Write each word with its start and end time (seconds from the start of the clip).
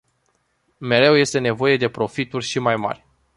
Mereu 0.79 1.15
este 1.17 1.39
nevoie 1.39 1.77
de 1.77 1.89
profituri 1.89 2.43
și 2.45 2.59
mai 2.59 2.75
mari. 2.75 3.05